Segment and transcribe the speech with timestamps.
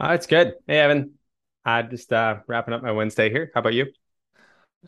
[0.00, 0.54] Uh, it's good.
[0.66, 1.12] Hey, Evan.
[1.64, 3.50] I just uh, wrapping up my Wednesday here.
[3.54, 3.86] How about you?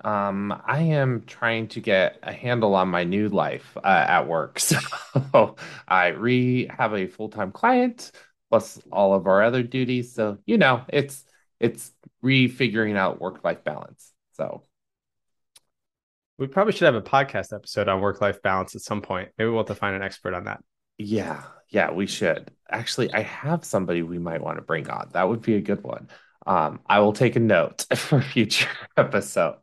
[0.05, 4.61] Um, I am trying to get a handle on my new life uh, at work.
[5.33, 5.57] So
[5.87, 8.11] I re have a full-time client
[8.51, 10.15] plus all of our other duties.
[10.15, 11.23] So, you know, it's
[11.61, 11.93] it's
[12.25, 14.11] refiguring out work-life balance.
[14.33, 14.63] So
[16.39, 19.31] We probably should have a podcast episode on work-life balance at some point.
[19.39, 20.63] Maybe we'll have to find an expert on that.
[20.99, 22.51] yeah, yeah, we should.
[22.73, 25.11] Actually, I have somebody we might want to bring on.
[25.13, 26.09] That would be a good one.
[26.47, 29.59] Um, I will take a note for future episodes.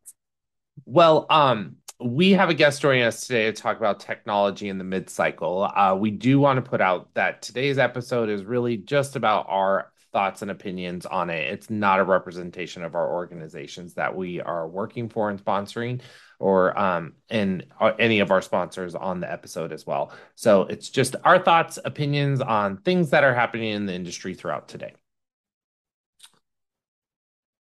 [0.86, 4.86] Well, um, we have a guest joining us today to talk about technology in the
[4.86, 5.64] mid-cycle.
[5.64, 9.92] Uh, we do want to put out that today's episode is really just about our
[10.12, 11.52] thoughts and opinions on it.
[11.54, 16.02] It's not a representation of our organizations that we are working for and sponsoring,
[16.40, 20.14] or um, and uh, any of our sponsors on the episode as well.
[20.36, 24.68] So it's just our thoughts, opinions on things that are happening in the industry throughout
[24.68, 24.94] today.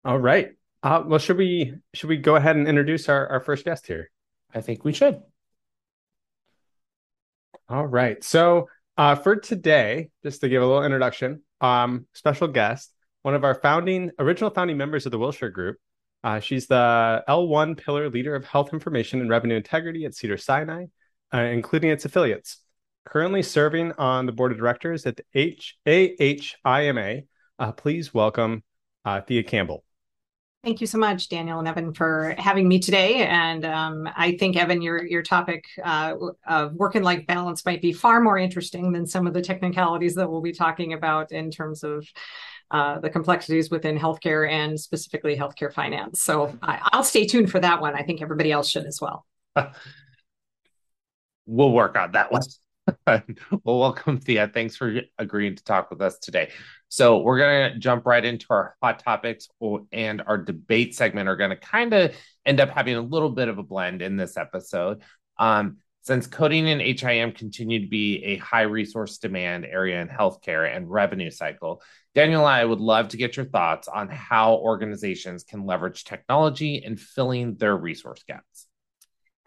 [0.05, 0.51] All right.
[0.83, 4.11] Uh, well, should we should we go ahead and introduce our, our first guest here?
[4.55, 5.21] I think we should.
[7.69, 8.23] All right.
[8.25, 12.93] So uh, for today, just to give a little introduction, um, special guest,
[13.23, 15.77] one of our founding original founding members of the Wilshire Group.
[16.25, 20.87] Uh, she's the L1 pillar leader of health information and revenue integrity at Cedars-Sinai,
[21.33, 22.59] uh, including its affiliates.
[23.05, 27.23] Currently serving on the board of directors at the H- AHIMA.
[27.59, 28.63] Uh, please welcome
[29.05, 29.85] uh, Thea Campbell.
[30.65, 33.27] Thank you so much, Daniel and Evan, for having me today.
[33.27, 36.15] And um, I think, Evan, your your topic uh,
[36.47, 40.17] of work and life balance might be far more interesting than some of the technicalities
[40.17, 42.07] that we'll be talking about in terms of
[42.73, 46.23] uh, the complexities within healthcare and specifically healthcare finance.
[46.23, 47.95] So I, I'll stay tuned for that one.
[47.95, 49.25] I think everybody else should as well.
[51.51, 52.43] We'll work on that one.
[53.65, 54.51] Well, welcome, Thea.
[54.53, 56.51] Thanks for agreeing to talk with us today.
[56.89, 59.49] So, we're going to jump right into our hot topics,
[59.93, 62.15] and our debate segment are going to kind of
[62.47, 65.03] end up having a little bit of a blend in this episode.
[65.39, 70.75] Um, since coding and HIM continue to be a high resource demand area in healthcare
[70.75, 71.83] and revenue cycle,
[72.15, 76.77] Daniel and I would love to get your thoughts on how organizations can leverage technology
[76.77, 78.68] in filling their resource gaps.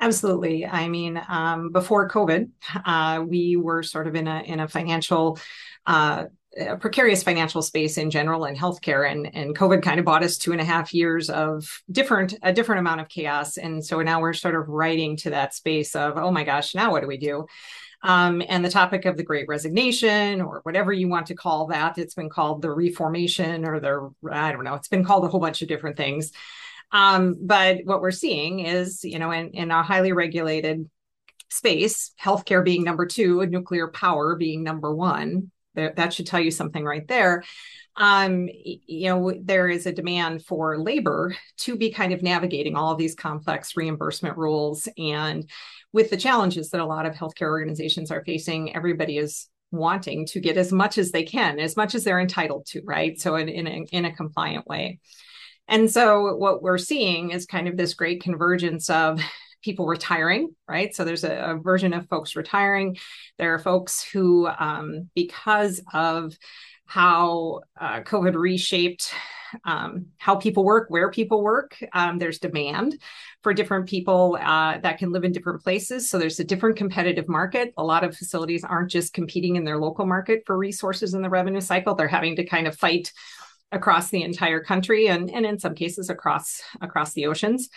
[0.02, 0.66] Absolutely.
[0.66, 2.50] I mean, um, before COVID,
[2.86, 5.38] uh, we were sort of in a in a financial
[5.86, 6.26] uh,
[6.60, 10.38] a precarious financial space in general in healthcare and and covid kind of bought us
[10.38, 13.58] two and a half years of different a different amount of chaos.
[13.58, 16.92] And so now we're sort of writing to that space of oh my gosh now
[16.92, 17.46] what do we do?
[18.04, 22.00] Um, and the topic of the great resignation or whatever you want to call that
[22.00, 25.40] it's been called the reformation or the i don't know it's been called a whole
[25.40, 26.32] bunch of different things
[26.92, 30.90] um, but what we're seeing is you know in, in a highly regulated
[31.50, 36.84] space healthcare being number two nuclear power being number one that should tell you something
[36.84, 37.44] right there.
[37.98, 42.92] Um, you know there is a demand for labor to be kind of navigating all
[42.92, 44.88] of these complex reimbursement rules.
[44.98, 45.50] And
[45.92, 50.40] with the challenges that a lot of healthcare organizations are facing everybody is wanting to
[50.40, 53.20] get as much as they can as much as they're entitled to right?
[53.20, 55.00] So in, in, a, in a compliant way
[55.72, 59.20] and so what we're seeing is kind of this great convergence of
[59.64, 60.94] people retiring, right?
[60.94, 62.98] So there's a, a, version of folks retiring.
[63.38, 66.36] There are folks who, um, because of
[66.86, 69.14] how uh, COVID reshaped
[69.66, 72.98] um, how people work, where people work, um, there's demand
[73.44, 76.10] for different people uh, that can live in different places.
[76.10, 77.74] So there's a different competitive market.
[77.78, 81.30] A lot of facilities aren't just competing in their local market for resources in the
[81.30, 81.96] revenue cycle.
[81.96, 83.12] They're having to kind of fight
[83.72, 87.70] across the entire country and, and in some cases across across the oceans.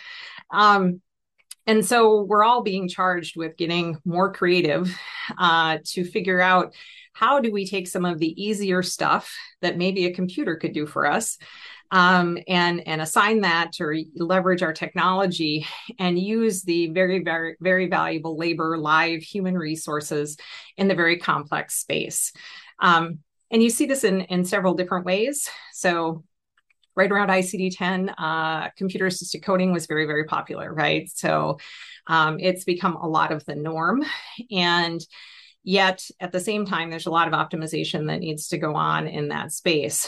[0.51, 1.01] Um,
[1.67, 4.95] and so we're all being charged with getting more creative
[5.37, 6.75] uh, to figure out
[7.13, 10.85] how do we take some of the easier stuff that maybe a computer could do
[10.85, 11.37] for us
[11.91, 15.65] um, and and assign that or leverage our technology
[15.99, 20.37] and use the very very very valuable labor live human resources
[20.77, 22.33] in the very complex space
[22.79, 23.19] um,
[23.51, 26.23] and you see this in in several different ways so
[26.95, 31.09] right around ICD-10, uh, computer assisted coding was very, very popular, right?
[31.13, 31.59] So
[32.07, 34.03] um, it's become a lot of the norm.
[34.49, 35.01] And
[35.63, 39.07] yet at the same time, there's a lot of optimization that needs to go on
[39.07, 40.07] in that space.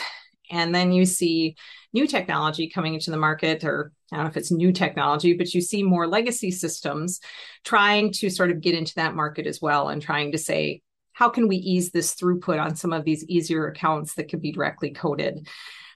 [0.49, 1.57] And then you see
[1.91, 5.53] new technology coming into the market, or I don't know if it's new technology, but
[5.53, 7.19] you see more legacy systems
[7.65, 10.81] trying to sort of get into that market as well and trying to say,
[11.17, 14.51] how can we ease this throughput on some of these easier accounts that could be
[14.51, 15.47] directly coded?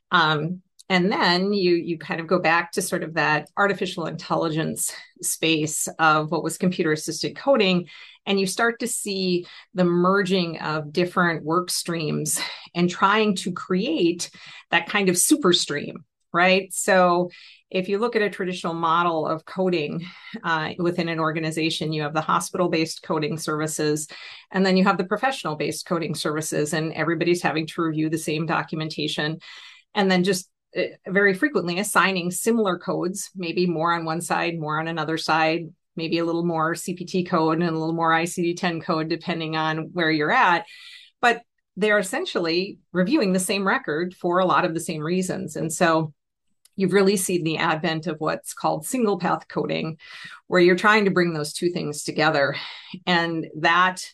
[0.09, 4.91] Um, and then you you kind of go back to sort of that artificial intelligence
[5.21, 7.87] space of what was computer assisted coding
[8.25, 9.45] and you start to see
[9.75, 12.41] the merging of different work streams
[12.73, 14.31] and trying to create
[14.71, 17.29] that kind of super stream right so
[17.71, 20.05] if you look at a traditional model of coding
[20.43, 24.09] uh, within an organization, you have the hospital based coding services,
[24.51, 28.17] and then you have the professional based coding services, and everybody's having to review the
[28.17, 29.39] same documentation.
[29.95, 34.77] And then just uh, very frequently assigning similar codes, maybe more on one side, more
[34.77, 38.81] on another side, maybe a little more CPT code and a little more ICD 10
[38.81, 40.65] code, depending on where you're at.
[41.21, 41.41] But
[41.77, 45.55] they're essentially reviewing the same record for a lot of the same reasons.
[45.55, 46.13] And so
[46.75, 49.97] you've really seen the advent of what's called single path coding,
[50.47, 52.55] where you're trying to bring those two things together.
[53.05, 54.05] And that,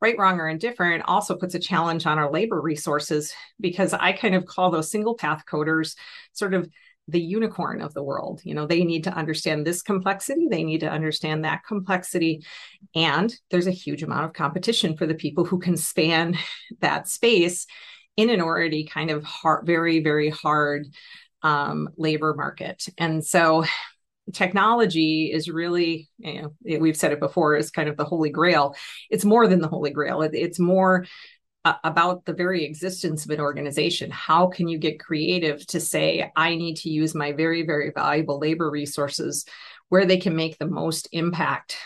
[0.00, 4.34] right, wrong, or indifferent, also puts a challenge on our labor resources because I kind
[4.34, 5.96] of call those single path coders
[6.32, 6.68] sort of
[7.08, 8.40] the unicorn of the world.
[8.44, 12.44] You know, they need to understand this complexity, they need to understand that complexity.
[12.94, 16.38] And there's a huge amount of competition for the people who can span
[16.80, 17.66] that space
[18.16, 20.86] in an already kind of hard, very, very hard
[21.42, 22.86] um, labor market.
[22.98, 23.64] And so
[24.32, 28.76] technology is really, you know, we've said it before, is kind of the holy grail.
[29.10, 30.22] It's more than the holy grail.
[30.22, 31.06] It, it's more
[31.64, 34.10] uh, about the very existence of an organization.
[34.10, 38.38] How can you get creative to say, I need to use my very, very valuable
[38.38, 39.44] labor resources
[39.88, 41.76] where they can make the most impact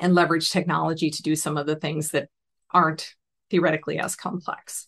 [0.00, 2.28] and leverage technology to do some of the things that
[2.70, 3.14] aren't
[3.50, 4.86] theoretically as complex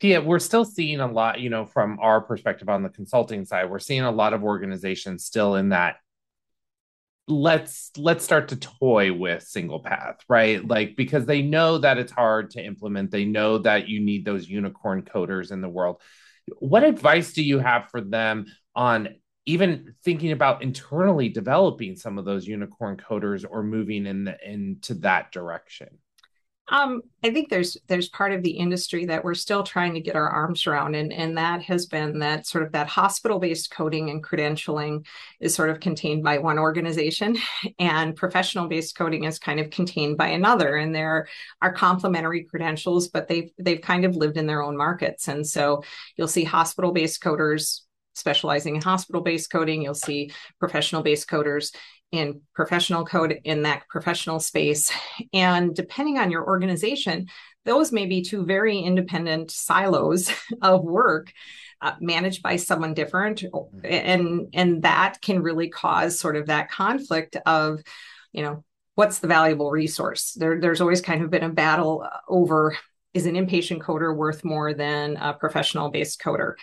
[0.00, 3.70] yeah, we're still seeing a lot, you know, from our perspective on the consulting side,
[3.70, 5.96] we're seeing a lot of organizations still in that
[7.28, 10.66] let's let's start to toy with single path right?
[10.66, 14.48] Like because they know that it's hard to implement they know that you need those
[14.48, 16.00] unicorn coders in the world.
[16.58, 19.10] What advice do you have for them on
[19.46, 24.94] even thinking about internally developing some of those unicorn coders or moving in the, into
[24.94, 25.98] that direction
[26.72, 30.16] um, I think there's there's part of the industry that we're still trying to get
[30.16, 34.08] our arms around, and and that has been that sort of that hospital based coding
[34.08, 35.04] and credentialing
[35.38, 37.36] is sort of contained by one organization,
[37.78, 41.28] and professional based coding is kind of contained by another, and there
[41.60, 45.84] are complementary credentials, but they've they've kind of lived in their own markets, and so
[46.16, 47.82] you'll see hospital based coders
[48.14, 49.82] specializing in hospital based coding.
[49.82, 51.74] You'll see professional based coders
[52.12, 54.92] in professional code in that professional space.
[55.32, 57.28] And depending on your organization,
[57.64, 60.30] those may be two very independent silos
[60.62, 61.32] of work
[61.80, 63.42] uh, managed by someone different.
[63.82, 67.80] And and that can really cause sort of that conflict of
[68.32, 68.64] you know
[68.94, 70.32] what's the valuable resource?
[70.32, 72.76] There there's always kind of been a battle over
[73.14, 76.54] is an inpatient coder worth more than a professional based coder?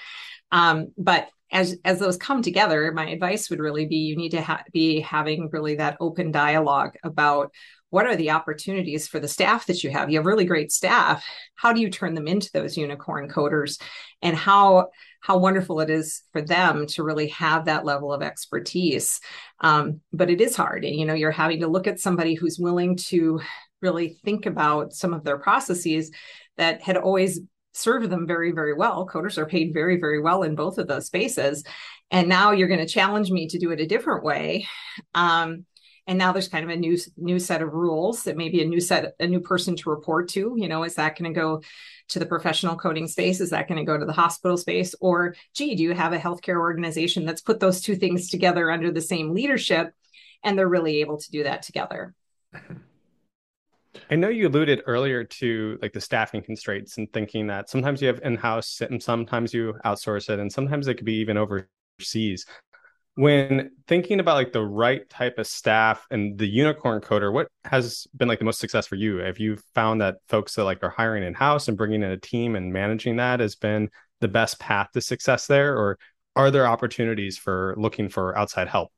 [0.52, 4.42] Um, but as as those come together my advice would really be you need to
[4.42, 7.52] ha- be having really that open dialogue about
[7.90, 10.10] what are the opportunities for the staff that you have.
[10.10, 11.26] You have really great staff.
[11.56, 13.82] How do you turn them into those unicorn coders?
[14.22, 14.90] And how
[15.22, 19.20] how wonderful it is for them to really have that level of expertise.
[19.60, 20.86] Um, but it is hard.
[20.86, 23.42] And you know you're having to look at somebody who's willing to
[23.82, 26.12] really think about some of their processes
[26.58, 27.40] that had always
[27.74, 29.08] serve them very, very well.
[29.08, 31.64] Coders are paid very, very well in both of those spaces.
[32.12, 34.68] And now you're going to challenge me to do it a different way.
[35.14, 35.66] Um,
[36.10, 38.82] and now there's kind of a new new set of rules that maybe a new
[38.82, 41.62] set a new person to report to you know is that going to go
[42.08, 45.36] to the professional coding space is that going to go to the hospital space or
[45.54, 49.00] gee do you have a healthcare organization that's put those two things together under the
[49.02, 49.94] same leadership
[50.44, 52.16] and they're really able to do that together
[54.10, 58.08] I know you alluded earlier to like the staffing constraints and thinking that sometimes you
[58.08, 62.46] have in-house and sometimes you outsource it and sometimes it could be even overseas.
[63.16, 68.08] When thinking about like the right type of staff and the unicorn coder, what has
[68.16, 69.18] been like the most success for you?
[69.18, 72.56] Have you found that folks that like are hiring in-house and bringing in a team
[72.56, 73.90] and managing that has been
[74.22, 75.98] the best path to success there or
[76.36, 78.92] are there opportunities for looking for outside help?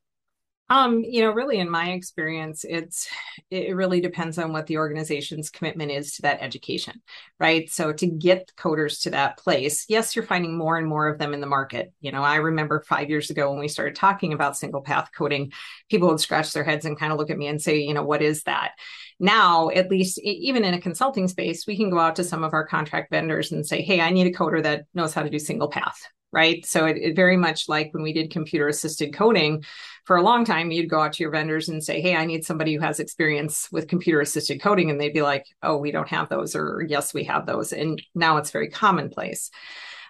[0.72, 3.10] Um, you know, really in my experience, it's
[3.50, 7.02] it really depends on what the organization's commitment is to that education,
[7.42, 7.70] right?
[7.70, 11.34] So to get coders to that place, yes, you're finding more and more of them
[11.34, 11.92] in the market.
[12.00, 15.52] You know, I remember five years ago when we started talking about single path coding,
[15.90, 18.06] people would scratch their heads and kind of look at me and say, you know,
[18.06, 18.72] what is that?
[19.20, 22.54] Now, at least even in a consulting space, we can go out to some of
[22.54, 25.38] our contract vendors and say, hey, I need a coder that knows how to do
[25.38, 26.66] single path, right?
[26.66, 29.64] So it, it, very much like when we did computer assisted coding
[30.06, 32.46] for a long time, you'd go out to your vendors and say, Hey, I need
[32.46, 34.90] somebody who has experience with computer assisted coding.
[34.90, 37.74] And they'd be like, Oh, we don't have those, or yes, we have those.
[37.74, 39.52] And now it's very commonplace.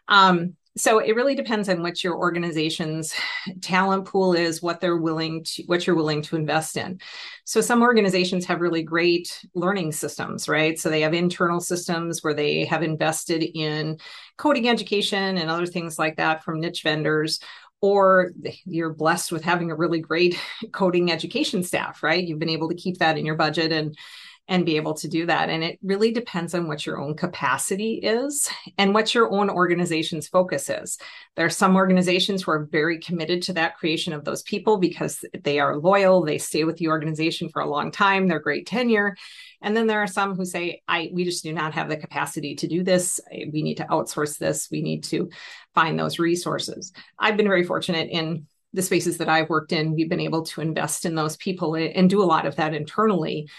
[0.07, 3.13] Um, so it really depends on what your organization's
[3.61, 6.99] talent pool is what they're willing to what you're willing to invest in.
[7.43, 10.79] So some organizations have really great learning systems right?
[10.79, 13.97] So they have internal systems where they have invested in
[14.37, 17.39] coding education and other things like that from niche vendors
[17.81, 18.31] or
[18.65, 20.39] you're blessed with having a really great
[20.71, 22.25] coding education staff right?
[22.25, 23.97] You've been able to keep that in your budget and
[24.51, 25.49] and be able to do that.
[25.49, 30.27] And it really depends on what your own capacity is and what your own organization's
[30.27, 30.97] focus is.
[31.37, 35.23] There are some organizations who are very committed to that creation of those people because
[35.45, 39.15] they are loyal, they stay with the organization for a long time, they're great tenure.
[39.61, 42.55] And then there are some who say, I we just do not have the capacity
[42.55, 43.21] to do this.
[43.31, 44.67] We need to outsource this.
[44.69, 45.29] We need to
[45.73, 46.91] find those resources.
[47.17, 50.61] I've been very fortunate in the spaces that I've worked in, we've been able to
[50.61, 53.49] invest in those people and do a lot of that internally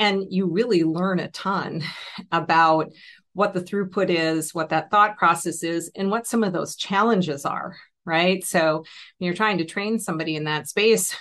[0.00, 1.84] and you really learn a ton
[2.32, 2.90] about
[3.32, 7.44] what the throughput is, what that thought process is, and what some of those challenges
[7.44, 8.44] are, right?
[8.44, 11.16] So when you're trying to train somebody in that space,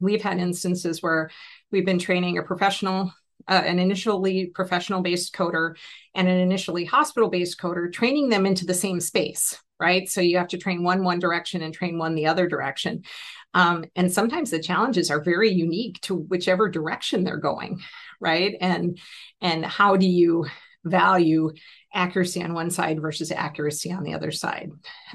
[0.00, 1.30] we've had instances where
[1.70, 3.12] we've been training a professional
[3.48, 5.74] uh, an initially professional based coder
[6.14, 10.38] and an initially hospital based coder training them into the same space right so you
[10.38, 13.02] have to train one one direction and train one the other direction
[13.54, 17.80] um, and sometimes the challenges are very unique to whichever direction they're going,
[18.20, 18.56] right?
[18.60, 18.98] And
[19.40, 20.46] and how do you
[20.84, 21.52] value
[21.92, 24.70] accuracy on one side versus accuracy on the other side?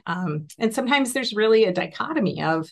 [0.05, 2.69] Um, and sometimes there's really a dichotomy of,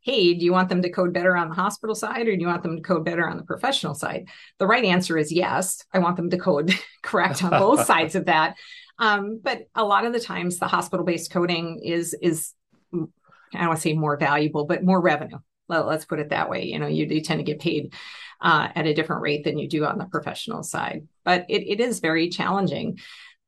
[0.00, 2.48] hey, do you want them to code better on the hospital side or do you
[2.48, 4.28] want them to code better on the professional side?
[4.58, 5.84] The right answer is yes.
[5.92, 8.56] I want them to code correct on both sides of that.
[8.98, 12.52] Um, but a lot of the times the hospital based coding is is
[12.94, 15.38] I don't want to say more valuable, but more revenue.
[15.68, 16.64] Well, let's put it that way.
[16.64, 17.94] You know, you do tend to get paid
[18.40, 21.80] uh, at a different rate than you do on the professional side, but it, it
[21.80, 22.98] is very challenging.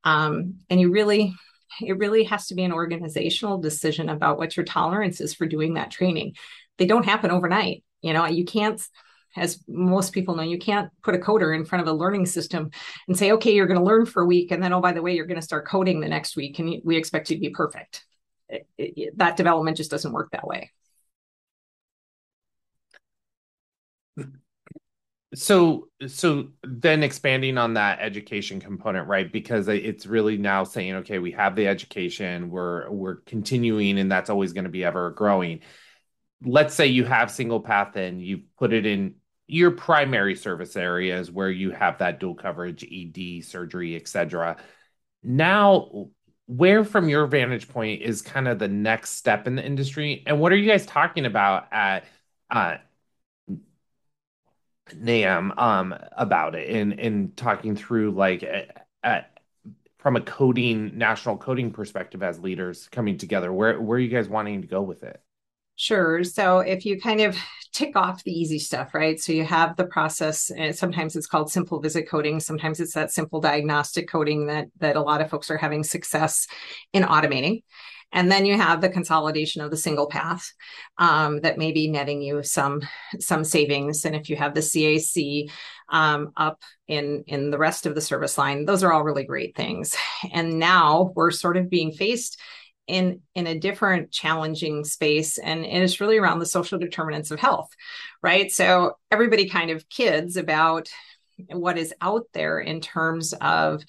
[0.04, 1.34] Um, and you really,
[1.82, 5.74] it really has to be an organizational decision about what your tolerance is for doing
[5.74, 6.36] that training.
[6.78, 7.82] They don't happen overnight.
[8.02, 8.80] You know, you can't
[9.36, 12.70] as most people know, you can't put a coder in front of a learning system
[13.08, 14.50] and say, okay, you're going to learn for a week.
[14.50, 16.58] And then, oh, by the way, you're going to start coding the next week.
[16.58, 18.04] And we expect you to be perfect
[18.48, 20.70] it, it, that development just doesn't work that way.
[25.34, 29.30] So, so then expanding on that education component, right?
[29.30, 34.30] Because it's really now saying, okay, we have the education, we're we're continuing, and that's
[34.30, 35.60] always going to be ever growing.
[36.44, 41.30] Let's say you have single path and you put it in your primary service areas
[41.30, 44.56] where you have that dual coverage, ED, surgery, etc.
[45.22, 46.08] Now,
[46.46, 50.38] where from your vantage point is kind of the next step in the industry and
[50.40, 52.04] what are you guys talking about at
[52.50, 52.76] uh
[54.94, 58.44] NAM um about it and and talking through like
[59.02, 59.38] at,
[59.98, 64.28] from a coding national coding perspective as leaders coming together where where are you guys
[64.28, 65.22] wanting to go with it
[65.76, 66.23] Sure.
[66.23, 67.37] So if you kind of
[67.73, 69.19] tick off the easy stuff, right?
[69.19, 72.38] So you have the process, and sometimes it's called simple visit coding.
[72.38, 76.47] Sometimes it's that simple diagnostic coding that that a lot of folks are having success
[76.93, 77.62] in automating.
[78.12, 80.52] And then you have the consolidation of the single path
[80.99, 82.83] um, that may be netting you some
[83.19, 84.04] some savings.
[84.04, 85.50] And if you have the CAC
[85.88, 89.57] um, up in in the rest of the service line, those are all really great
[89.57, 89.97] things.
[90.33, 92.38] And now we're sort of being faced
[92.86, 97.70] in in a different challenging space and, it's really around the social determinants of health
[98.22, 98.50] right?
[98.50, 100.88] So everybody kind of kids about
[101.50, 103.82] what is out there in terms of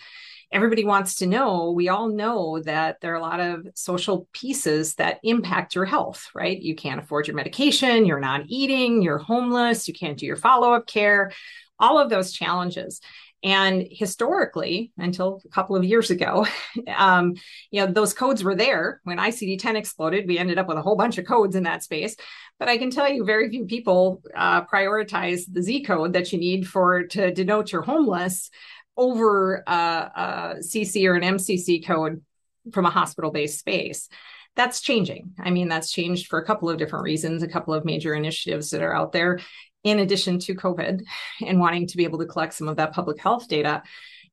[0.51, 4.95] everybody wants to know we all know that there are a lot of social pieces
[4.95, 6.61] that impact your health right?
[6.61, 10.87] You can't afford your medication you're not eating you're homeless you can't do your follow-up
[10.87, 11.31] care
[11.79, 13.01] all of those challenges
[13.43, 16.47] and historically, until a couple of years ago,
[16.97, 17.35] um,
[17.71, 19.01] you know, those codes were there.
[19.03, 22.15] When ICD-10 exploded, we ended up with a whole bunch of codes in that space.
[22.59, 26.39] But I can tell you, very few people uh, prioritize the Z code that you
[26.39, 28.49] need for to denote you're homeless
[28.97, 32.21] over uh, a CC or an MCC code
[32.71, 34.09] from a hospital-based space
[34.55, 35.33] that's changing.
[35.37, 38.69] I mean, that's changed for a couple of different reasons, a couple of major initiatives
[38.69, 39.39] that are out there
[39.85, 41.03] in addition to COVID
[41.45, 43.83] and wanting to be able to collect some of that public health data.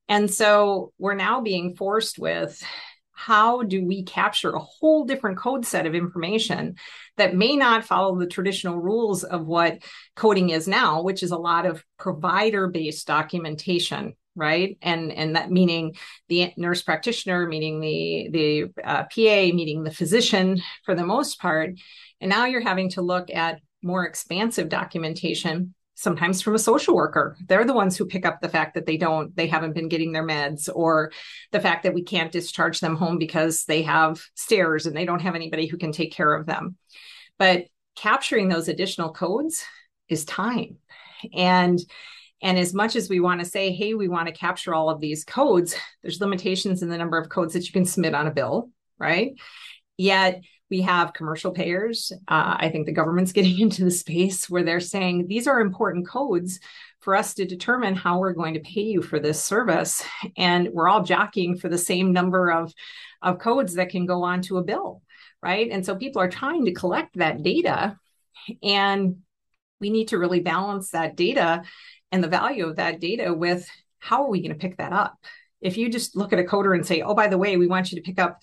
[0.09, 2.61] And so we're now being forced with
[3.13, 6.75] how do we capture a whole different code set of information
[7.19, 9.79] that may not follow the traditional rules of what
[10.17, 15.51] coding is now, which is a lot of provider based documentation right and and that
[15.51, 15.95] meaning
[16.29, 21.75] the nurse practitioner meaning the the uh, pa meaning the physician for the most part
[22.19, 27.37] and now you're having to look at more expansive documentation sometimes from a social worker.
[27.47, 30.13] They're the ones who pick up the fact that they don't, they haven't been getting
[30.13, 31.13] their meds, or
[31.53, 35.21] the fact that we can't discharge them home because they have stairs and they don't
[35.21, 36.77] have anybody who can take care of them.
[37.39, 39.65] But capturing those additional codes
[40.09, 40.79] is time.
[41.35, 41.79] And
[42.45, 45.01] and as much as we want to say, hey, we want to capture all of
[45.01, 48.33] these codes, there's limitations in the number of codes that you can submit on a
[48.33, 49.35] bill, right?
[49.97, 52.13] Yet we have commercial payers.
[52.27, 56.09] Uh, I think the government's getting into the space where they're saying these are important
[56.09, 56.61] codes
[57.01, 60.03] for us to determine how we're going to pay you for this service.
[60.39, 62.73] And we're all jockeying for the same number of,
[63.21, 65.03] of codes that can go onto a bill,
[65.43, 65.69] right?
[65.71, 67.99] And so people are trying to collect that data.
[68.63, 69.17] And
[69.79, 71.65] we need to really balance that data
[72.11, 75.19] and the value of that data with how are we going to pick that up?
[75.61, 77.93] If you just look at a coder and say, oh, by the way, we want
[77.93, 78.41] you to pick up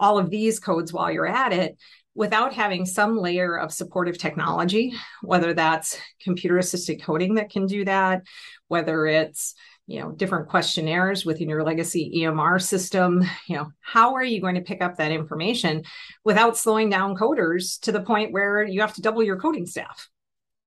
[0.00, 1.76] all of these codes while you're at it,
[2.14, 4.92] without having some layer of supportive technology,
[5.22, 8.22] whether that's computer assisted coding that can do that,
[8.68, 9.54] whether it's
[9.86, 14.56] you know different questionnaires within your legacy EMR system, you know, how are you going
[14.56, 15.84] to pick up that information
[16.24, 20.08] without slowing down coders to the point where you have to double your coding staff?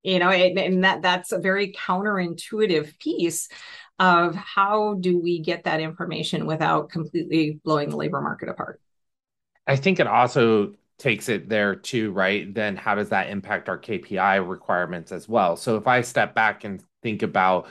[0.04, 3.50] you know and that that's a very counterintuitive piece
[4.00, 8.80] of how do we get that information without completely blowing the labor market apart
[9.68, 12.54] i think it also takes it there too right?
[12.54, 15.58] Then how does that impact our kpi requirements as well?
[15.58, 17.68] So if i step back and think about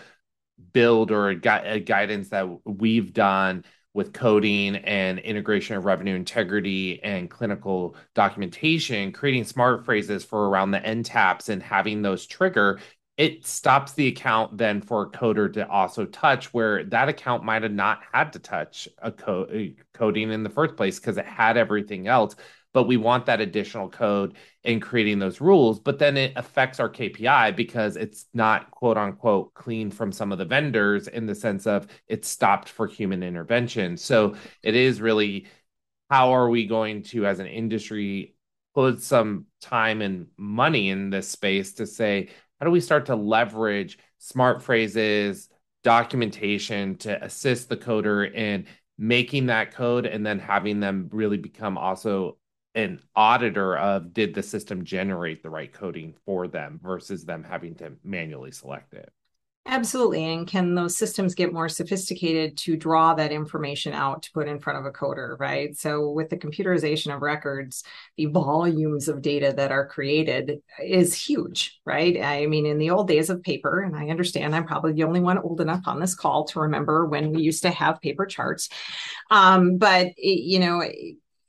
[0.72, 7.02] build or gu- a guidance that we've done with coding and integration of revenue integrity
[7.02, 12.80] and clinical documentation, creating smart phrases for around the end taps and having those trigger,
[13.22, 17.62] it stops the account then for a coder to also touch where that account might
[17.62, 21.24] have not had to touch a, co- a coding in the first place because it
[21.24, 22.34] had everything else
[22.72, 25.78] but we want that additional code in creating those rules.
[25.78, 30.38] But then it affects our KPI because it's not quote unquote clean from some of
[30.38, 33.98] the vendors in the sense of it's stopped for human intervention.
[33.98, 35.48] So it is really
[36.08, 38.34] how are we going to, as an industry,
[38.74, 42.30] put some time and money in this space to say,
[42.62, 45.48] how do we start to leverage smart phrases,
[45.82, 51.76] documentation to assist the coder in making that code and then having them really become
[51.76, 52.38] also
[52.76, 57.74] an auditor of did the system generate the right coding for them versus them having
[57.74, 59.12] to manually select it.
[59.64, 60.24] Absolutely.
[60.24, 64.58] And can those systems get more sophisticated to draw that information out to put in
[64.58, 65.76] front of a coder, right?
[65.78, 67.84] So, with the computerization of records,
[68.16, 72.20] the volumes of data that are created is huge, right?
[72.20, 75.20] I mean, in the old days of paper, and I understand I'm probably the only
[75.20, 78.68] one old enough on this call to remember when we used to have paper charts.
[79.30, 80.82] Um, but, it, you know,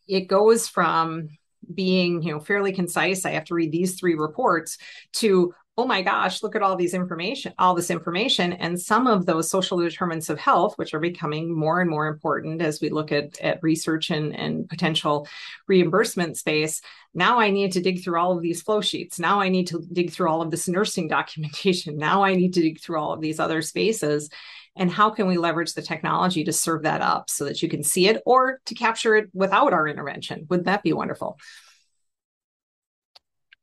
[0.07, 1.29] it goes from
[1.73, 4.77] being you know fairly concise i have to read these three reports
[5.13, 8.53] to oh my gosh look at all these information all this information.
[8.53, 12.61] And some of those social determinants of health which are becoming more and more important
[12.61, 15.27] as we look at, at research and, and potential
[15.67, 16.81] reimbursement space
[17.13, 19.19] now i need to dig through all of these flow sheets.
[19.19, 21.97] Now i need to dig through all of this nursing documentation.
[21.97, 24.29] Now i need to dig through all of these other spaces.
[24.75, 27.83] And how can we leverage the technology to serve that up so that you can
[27.83, 30.47] see it or to capture it without our intervention?
[30.49, 31.37] Wouldn't that be wonderful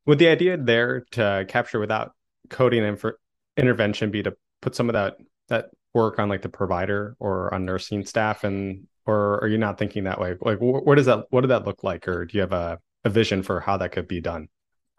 [0.06, 2.12] would the idea there to capture without
[2.48, 3.18] coding and for
[3.56, 5.16] intervention be to put some of that
[5.48, 8.44] that work on like the provider or on nursing staff?
[8.44, 10.36] And or are you not thinking that way?
[10.40, 12.08] Like wh- what does that what did that look like?
[12.08, 14.48] Or do you have a, a vision for how that could be done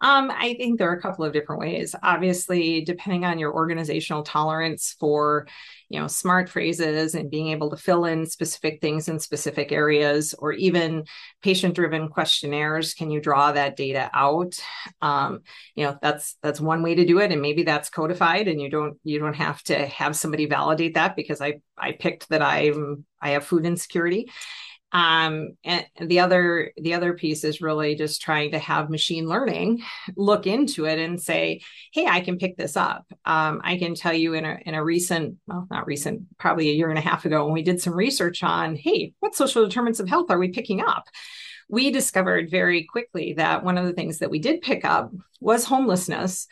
[0.02, 1.94] um, I think there are a couple of different ways.
[2.02, 5.46] Obviously, depending on your organizational tolerance for,
[5.88, 10.34] you know, smart phrases and being able to fill in specific things in specific areas,
[10.38, 11.04] or even
[11.42, 14.58] patient-driven questionnaires, can you draw that data out?
[15.00, 15.40] Um,
[15.76, 18.68] you know, that's that's one way to do it, and maybe that's codified, and you
[18.68, 23.06] don't you don't have to have somebody validate that because I I picked that I'm
[23.20, 24.30] I have food insecurity
[24.92, 29.82] um, and the other the other piece is really just trying to have machine learning
[30.16, 31.60] look into it and say
[31.92, 33.04] hey i can pick this up.
[33.24, 36.74] Um, i can tell you in a, in a recent well not recent probably a
[36.74, 40.00] year and a half ago when we did some research on hey what social determinants
[40.00, 41.04] of health are we picking up?
[41.68, 45.64] We discovered very quickly that one of the things that we did pick up was
[45.64, 46.46] homelessness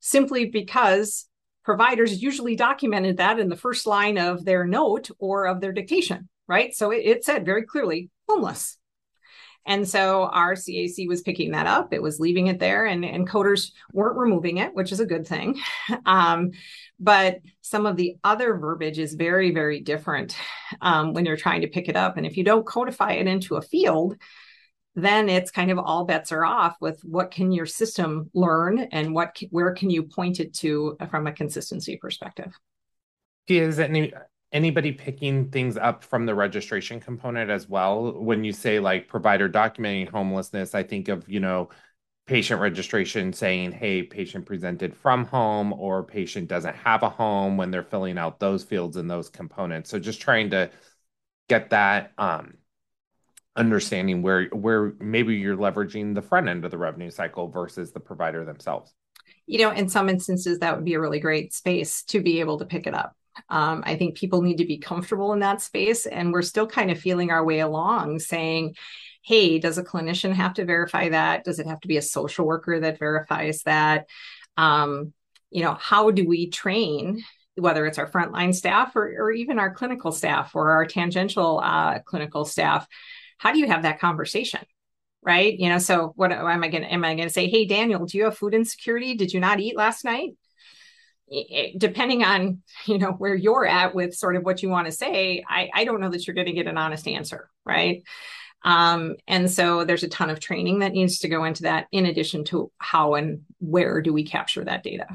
[0.00, 1.26] simply because
[1.64, 6.28] providers usually documented that in the first line of their note or of their dictation
[6.50, 6.74] right?
[6.74, 8.76] So it, it said very clearly homeless.
[9.66, 11.92] And so our CAC was picking that up.
[11.92, 15.26] It was leaving it there, and, and coders weren't removing it, which is a good
[15.26, 15.58] thing.
[16.06, 16.50] Um,
[17.02, 20.36] but some of the other verbiage is very, very different
[20.82, 22.16] um, when you're trying to pick it up.
[22.18, 24.16] And if you don't codify it into a field,
[24.94, 29.14] then it's kind of all bets are off with what can your system learn and
[29.14, 32.52] what where can you point it to from a consistency perspective
[33.46, 34.12] is any
[34.52, 39.48] anybody picking things up from the registration component as well when you say like provider
[39.48, 41.68] documenting homelessness i think of you know
[42.30, 47.72] patient registration saying hey patient presented from home or patient doesn't have a home when
[47.72, 49.90] they're filling out those fields and those components.
[49.90, 50.70] So just trying to
[51.48, 52.54] get that um,
[53.56, 57.98] understanding where where maybe you're leveraging the front end of the revenue cycle versus the
[57.98, 58.94] provider themselves.
[59.46, 62.60] You know in some instances that would be a really great space to be able
[62.60, 63.16] to pick it up
[63.48, 66.90] um, i think people need to be comfortable in that space and we're still kind
[66.90, 68.74] of feeling our way along saying
[69.22, 72.46] hey does a clinician have to verify that does it have to be a social
[72.46, 74.06] worker that verifies that
[74.56, 75.12] um,
[75.50, 77.22] you know how do we train
[77.56, 81.98] whether it's our frontline staff or, or even our clinical staff or our tangential uh,
[82.00, 82.86] clinical staff
[83.40, 84.60] how do you have that conversation?
[85.22, 85.58] Right.
[85.58, 88.18] You know, so what am I to, am I going to say, Hey, Daniel, do
[88.18, 89.14] you have food insecurity?
[89.14, 90.34] Did you not eat last night?
[91.76, 95.44] Depending on you know where you're at with sort of what you want to say
[95.48, 98.02] i, I don't know that you're going to get an honest answer right
[98.62, 102.04] um, and so there's a ton of training that needs to go into that in
[102.04, 105.06] addition to how and where do we capture that data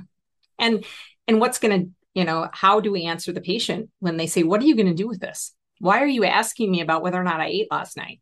[0.57, 0.83] and
[1.27, 4.43] and what's going to you know how do we answer the patient when they say
[4.43, 7.19] what are you going to do with this why are you asking me about whether
[7.19, 8.19] or not I ate last night?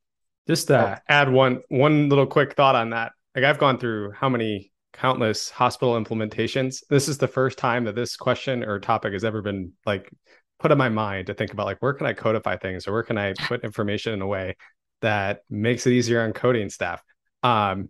[0.47, 3.13] Just to add one one little quick thought on that.
[3.35, 6.83] Like I've gone through how many countless hospital implementations.
[6.89, 10.11] This is the first time that this question or topic has ever been like
[10.59, 13.03] put in my mind to think about like where can I codify things or where
[13.03, 14.55] can I put information in a way
[15.01, 17.03] that makes it easier on coding staff.
[17.43, 17.89] Um,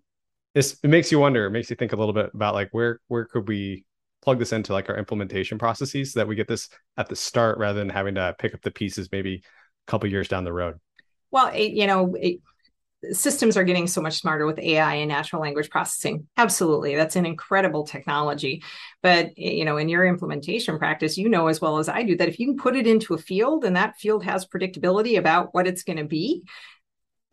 [0.55, 2.99] this it makes you wonder, it makes you think a little bit about like where
[3.07, 3.85] where could we
[4.23, 7.57] plug this into like our implementation processes so that we get this at the start
[7.57, 10.75] rather than having to pick up the pieces maybe a couple years down the road
[11.29, 12.39] well it, you know it,
[13.11, 16.27] systems are getting so much smarter with ai and natural language processing.
[16.37, 16.95] Absolutely.
[16.95, 18.63] That's an incredible technology.
[19.01, 22.29] But you know in your implementation practice you know as well as i do that
[22.29, 25.67] if you can put it into a field and that field has predictability about what
[25.67, 26.43] it's going to be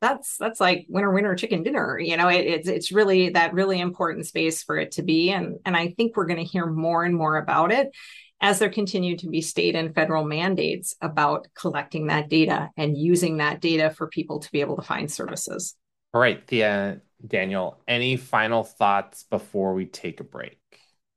[0.00, 1.98] that's that's like winner winner chicken dinner.
[1.98, 5.30] You know it, it's it's really that really important space for it to be.
[5.30, 7.90] And and i think we're going to hear more and more about it
[8.40, 13.36] as there continue to be state and federal mandates about collecting that data and using
[13.36, 15.76] that data for people to be able to find services.
[16.12, 20.58] All right thea daniel any final thoughts before we take a break?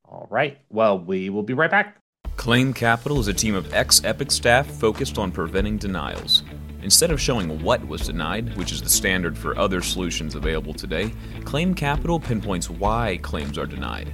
[0.05, 1.97] All right well we will be right back.
[2.35, 6.43] Claim capital is a team of ex-epic staff focused on preventing denials.
[6.81, 11.13] Instead of showing what was denied, which is the standard for other solutions available today,
[11.45, 14.13] Claim Capital pinpoints why claims are denied.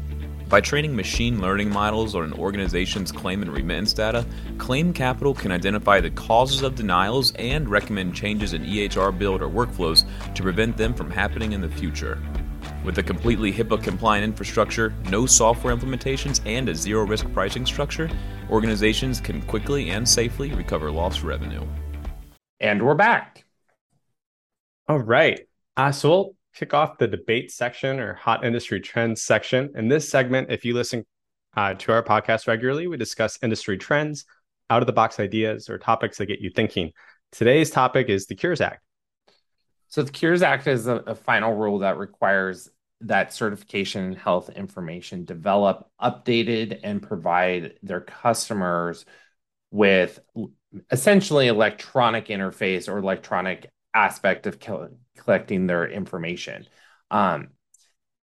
[0.49, 4.25] By training machine learning models on an organization's claim and remittance data,
[4.57, 9.47] Claim Capital can identify the causes of denials and recommend changes in EHR build or
[9.47, 12.17] workflows to prevent them from happening in the future.
[12.83, 18.09] With a completely HIPAA compliant infrastructure, no software implementations, and a zero risk pricing structure,
[18.49, 21.63] organizations can quickly and safely recover lost revenue.
[22.59, 23.45] And we're back.
[24.87, 25.41] All right.
[25.77, 29.71] Uh, so we'll kick off the debate section or hot industry trends section.
[29.75, 31.05] In this segment, if you listen
[31.55, 34.25] uh, to our podcast regularly, we discuss industry trends,
[34.69, 36.91] out of the box ideas, or topics that get you thinking.
[37.31, 38.81] Today's topic is the Cures Act.
[39.87, 42.69] So, the Cures Act is a, a final rule that requires
[43.01, 49.05] that certification health information develop, updated, and provide their customers
[49.71, 50.19] with
[50.91, 54.59] essentially electronic interface or electronic aspect of
[55.19, 56.65] collecting their information.
[57.11, 57.49] Um,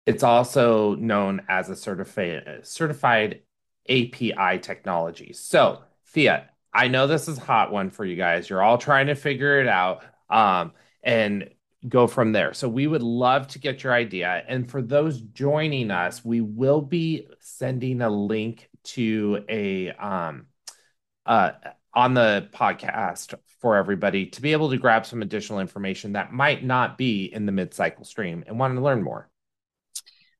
[0.06, 3.42] it's also known as a certified certified
[3.88, 5.32] API technology.
[5.34, 8.48] So, Thea, I know this is a hot one for you guys.
[8.48, 10.72] You're all trying to figure it out um,
[11.02, 11.50] and
[11.86, 12.54] go from there.
[12.54, 14.42] So, we would love to get your idea.
[14.48, 20.46] And for those joining us, we will be sending a link to a um,
[21.26, 21.50] uh,
[21.98, 26.62] on the podcast for everybody to be able to grab some additional information that might
[26.62, 29.28] not be in the mid-cycle stream and want to learn more.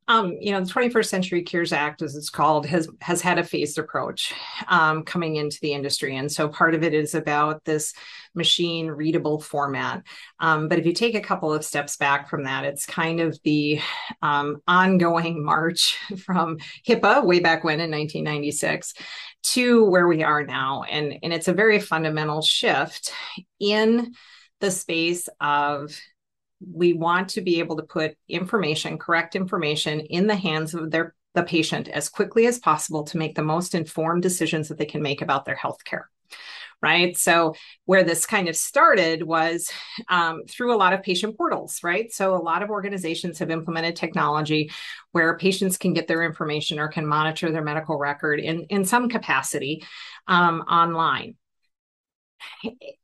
[0.09, 3.44] Um, you know, the 21st Century Cures Act, as it's called, has has had a
[3.44, 4.33] phased approach
[4.68, 7.92] um, coming into the industry, and so part of it is about this
[8.35, 10.03] machine readable format.
[10.40, 13.38] Um, but if you take a couple of steps back from that, it's kind of
[13.44, 13.81] the
[14.23, 18.94] um, ongoing march from HIPAA way back when in 1996
[19.42, 20.85] to where we are now.
[20.90, 23.12] And, and it's a very fundamental shift
[23.61, 24.14] in
[24.61, 25.99] the space of
[26.61, 31.14] we want to be able to put information, correct information in the hands of their
[31.35, 35.03] the patient as quickly as possible to make the most informed decisions that they can
[35.03, 36.09] make about their health care.
[36.81, 37.16] right?
[37.16, 37.55] So,
[37.87, 39.71] where this kind of started was
[40.09, 42.12] um, through a lot of patient portals, right?
[42.12, 44.71] So, a lot of organizations have implemented technology
[45.12, 49.09] where patients can get their information or can monitor their medical record in, in some
[49.09, 49.85] capacity
[50.29, 51.35] um, online.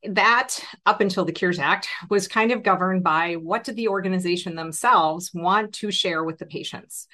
[0.09, 4.55] That, up until the Cures Act, was kind of governed by what did the organization
[4.55, 7.09] themselves want to share with the patients?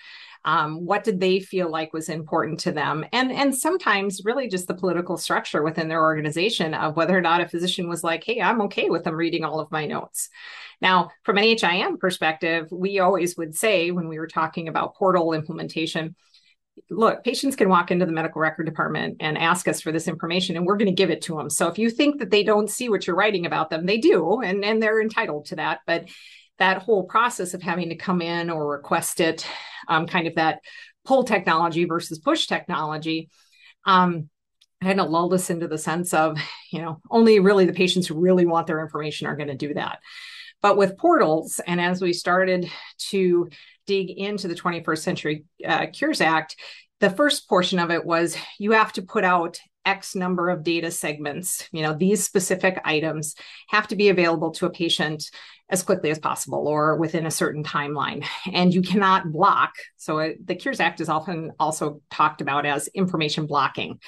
[0.45, 3.05] Um, what did they feel like was important to them?
[3.13, 7.43] And and sometimes really just the political structure within their organization of whether or not
[7.43, 10.31] a physician was like hey i'm okay with them reading all of my notes.
[10.81, 15.35] Now from an HIM perspective we always would say when we were talking about portal
[15.35, 16.17] implementation
[16.89, 20.57] look, patients can walk into the medical record department and ask us for this information,
[20.57, 21.51] and we're going to give it to them.
[21.51, 24.41] So if you think that they don't see what you're writing about them, they do,
[24.41, 25.81] and, and they're entitled to that.
[25.87, 26.09] But
[26.59, 29.47] that whole process of having to come in or request it,
[29.89, 30.61] um, kind of that
[31.05, 33.31] pull technology versus push technology,
[33.87, 34.29] um,
[34.83, 36.39] kind of lulled us into the sense of,
[36.71, 39.75] you know, only really the patients who really want their information are going to do
[39.75, 39.99] that.
[40.63, 42.71] But with portals, and as we started
[43.09, 43.49] to
[43.87, 46.57] dig into the 21st Century uh, Cures Act,
[47.01, 50.91] the first portion of it was you have to put out X number of data
[50.91, 51.67] segments.
[51.73, 53.35] You know, these specific items
[53.69, 55.31] have to be available to a patient
[55.71, 58.27] as quickly as possible or within a certain timeline.
[58.53, 59.73] And you cannot block.
[59.97, 64.01] So the Cures Act is often also talked about as information blocking,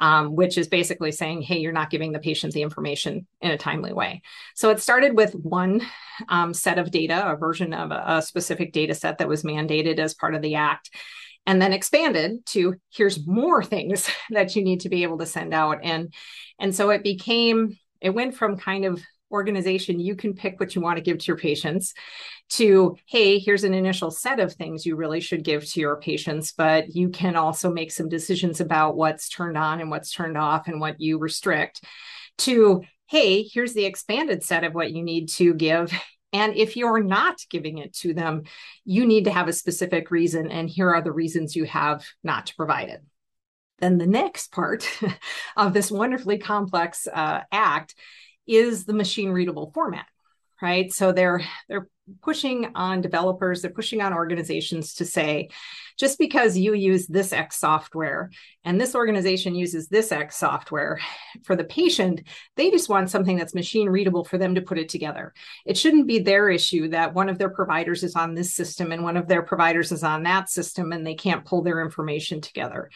[0.00, 3.58] um, which is basically saying, hey, you're not giving the patient the information in a
[3.58, 4.22] timely way.
[4.56, 5.82] So it started with one
[6.28, 10.00] um, set of data, a version of a, a specific data set that was mandated
[10.00, 10.90] as part of the Act
[11.46, 15.52] and then expanded to here's more things that you need to be able to send
[15.52, 16.14] out and
[16.58, 20.80] and so it became it went from kind of organization, you can pick what you
[20.80, 21.94] want to give to your patients,
[22.50, 26.52] to, hey, here's an initial set of things you really should give to your patients,
[26.52, 30.68] but you can also make some decisions about what's turned on and what's turned off
[30.68, 31.82] and what you restrict,
[32.38, 35.92] to, hey, here's the expanded set of what you need to give.
[36.32, 38.42] And if you're not giving it to them,
[38.84, 40.50] you need to have a specific reason.
[40.50, 43.02] And here are the reasons you have not to provide it.
[43.78, 44.88] Then the next part
[45.56, 47.94] of this wonderfully complex uh, act
[48.46, 50.06] is the machine readable format
[50.62, 50.92] right?
[50.92, 51.88] So they're they're
[52.20, 55.48] pushing on developers they're pushing on organizations to say
[55.96, 58.30] just because you use this x software
[58.62, 61.00] and this organization uses this x software
[61.44, 62.20] for the patient
[62.56, 65.32] they just want something that's machine readable for them to put it together.
[65.64, 69.02] It shouldn't be their issue that one of their providers is on this system and
[69.02, 72.90] one of their providers is on that system and they can't pull their information together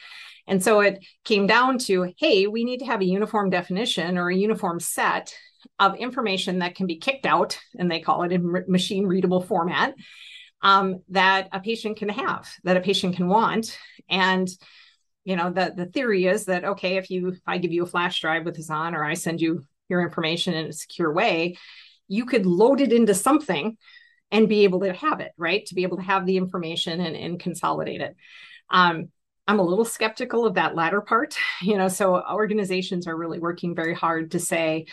[0.48, 4.30] and so it came down to hey, we need to have a uniform definition or
[4.30, 5.34] a uniform set
[5.78, 9.94] of information that can be kicked out, and they call it in machine readable format,
[10.62, 13.78] um, that a patient can have, that a patient can want.
[14.08, 14.48] And
[15.24, 17.86] you know, the, the theory is that okay, if you if I give you a
[17.86, 21.56] flash drive with this on, or I send you your information in a secure way,
[22.08, 23.76] you could load it into something
[24.30, 25.64] and be able to have it, right?
[25.66, 28.16] To be able to have the information and, and consolidate it.
[28.70, 29.08] Um,
[29.48, 31.36] I'm a little skeptical of that latter part.
[31.62, 34.86] You know, so organizations are really working very hard to say,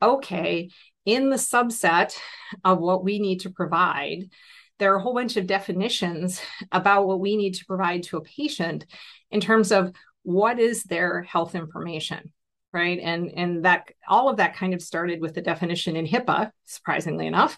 [0.00, 0.70] okay,
[1.04, 2.16] in the subset
[2.64, 4.30] of what we need to provide,
[4.78, 6.40] there are a whole bunch of definitions
[6.70, 8.86] about what we need to provide to a patient
[9.30, 12.32] in terms of what is their health information
[12.72, 16.50] right and and that all of that kind of started with the definition in hipaa
[16.64, 17.56] surprisingly enough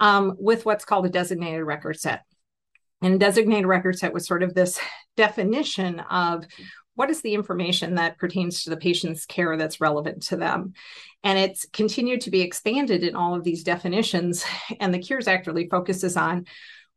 [0.00, 2.22] um, with what's called a designated record set
[3.02, 4.78] and designated record set was sort of this
[5.16, 6.46] definition of
[6.94, 10.74] what is the information that pertains to the patient's care that's relevant to them.
[11.24, 14.44] And it's continued to be expanded in all of these definitions.
[14.80, 16.46] And the Cures Act really focuses on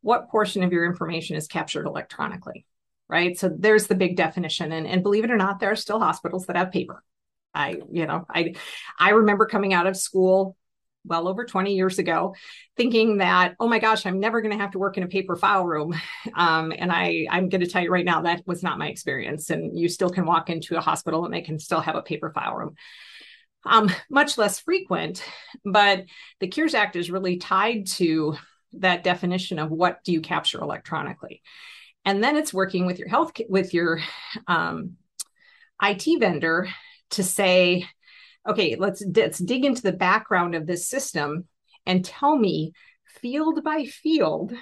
[0.01, 2.65] what portion of your information is captured electronically,
[3.07, 3.37] right?
[3.37, 4.71] So there's the big definition.
[4.71, 7.03] And, and believe it or not, there are still hospitals that have paper.
[7.53, 8.55] I, you know, I
[8.99, 10.57] I remember coming out of school
[11.05, 12.35] well over 20 years ago
[12.77, 15.35] thinking that oh my gosh i'm never going to have to work in a paper
[15.35, 15.95] file room.
[16.33, 19.51] Um, and i i'm going to tell you right now that was not my experience
[19.51, 22.31] and you still can walk into a hospital and they can still have a paper
[22.31, 22.75] file room.
[23.65, 25.23] Um, much less frequent
[25.63, 26.05] but
[26.39, 28.35] the cures act is really tied to
[28.79, 31.41] that definition of what do you capture electronically.
[32.03, 34.01] And then it's working with your health with your
[34.47, 34.97] um,
[35.83, 36.69] it vendor
[37.11, 37.87] to say
[38.47, 41.45] okay, let's let's dig into the background of this system
[41.85, 42.73] and tell me
[43.21, 44.53] field by field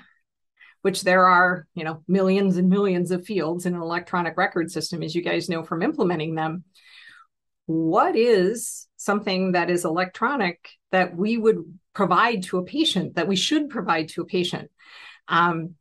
[0.84, 5.02] which there are you know millions and millions of fields in an electronic record system
[5.02, 6.64] as you guys know from implementing them.
[7.66, 13.38] What is something that is electronic that we would provide to a patient that we
[13.38, 14.70] should provide to a patient?
[15.30, 15.76] Um,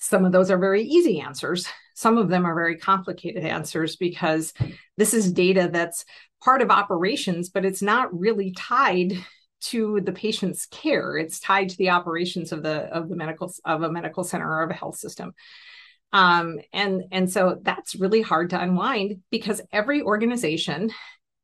[0.00, 1.68] some of those are very easy answers.
[1.94, 4.54] Some of them are very complicated answers because
[4.96, 6.04] this is data that's
[6.42, 9.12] part of operations, but it's not really tied
[9.60, 11.18] to the patient's care.
[11.18, 14.62] It's tied to the operations of the of the medical of a medical center or
[14.62, 15.34] of a health system.
[16.14, 20.90] Um, and and so that's really hard to unwind because every organization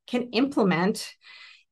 [0.07, 1.13] can implement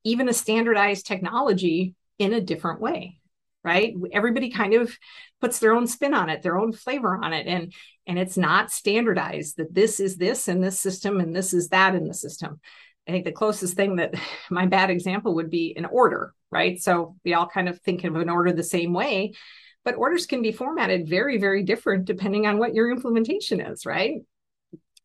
[0.05, 3.19] even a standardized technology in a different way
[3.65, 3.95] right?
[4.13, 4.97] Everybody kind of
[5.41, 7.47] puts their own spin on it their own flavor on it.
[7.47, 7.73] And
[8.07, 11.95] and it's not standardized that this is this in this system and this is that
[11.95, 12.61] in the system.
[13.09, 14.15] I think the closest thing that
[14.51, 16.81] my bad example would be an order right?
[16.81, 19.33] So we all kind of think of an order the same way
[19.85, 24.21] but orders can be formatted very very different depending on what your implementation is right?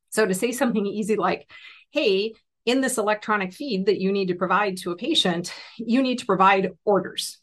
[0.09, 1.49] So to say something easy like
[1.91, 2.33] hey
[2.65, 6.25] in this electronic feed that you need to provide to a patient you need to
[6.25, 7.37] provide orders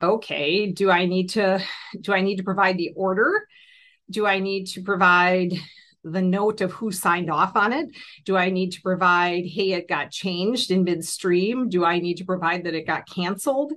[0.00, 1.60] okay do i need to
[2.00, 3.46] do i need to provide the order?
[4.10, 5.52] Do i need to provide
[6.04, 7.88] the note of who signed off on it?
[8.24, 11.68] Do i need to provide hey it got changed in midstream?
[11.68, 13.72] Do i need to provide that it got canceled?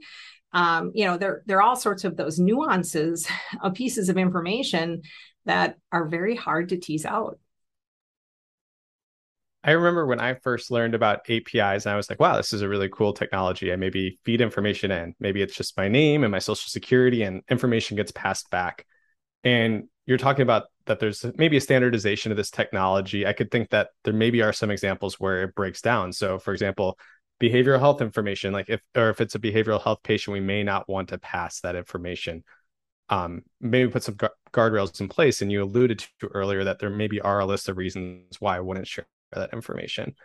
[0.54, 3.28] Um, you know there there are all sorts of those nuances
[3.62, 5.02] of pieces of information
[5.46, 7.40] that are very hard to tease out
[9.64, 12.64] I remember when I first learned about APIs, and I was like, wow, this is
[12.64, 13.72] a really cool technology.
[13.72, 15.14] I maybe feed information in.
[15.20, 18.86] Maybe it's just my name and my social security, and information gets passed back.
[19.44, 23.28] And you're talking about that there's maybe a standardization of this technology.
[23.28, 26.12] I could think that there maybe are some examples where it breaks down.
[26.12, 26.98] So, for example,
[27.40, 30.90] behavioral health information, like if or if it's a behavioral health patient, we may not
[30.90, 32.44] want to pass that information.
[33.10, 34.18] Um, maybe put some
[34.54, 35.42] guardrails in place.
[35.42, 38.62] And you alluded to earlier that there maybe are a list of reasons why I
[38.62, 39.06] wouldn't share
[39.40, 40.16] that information.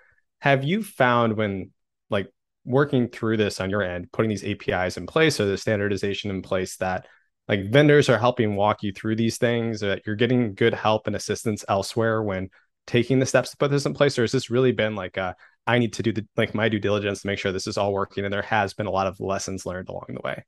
[0.41, 1.71] Have you found when
[2.11, 2.31] like
[2.65, 6.43] working through this on your end, putting these APIs in place or the standardization in
[6.43, 7.07] place that
[7.49, 11.07] like vendors are helping walk you through these things, or that you're getting good help
[11.07, 12.51] and assistance elsewhere when
[12.87, 14.19] taking the steps to put this in place?
[14.19, 16.81] Or has this really been like a, I need to do the like my due
[16.81, 19.21] diligence to make sure this is all working and there has been a lot of
[19.21, 20.45] lessons learned along the way?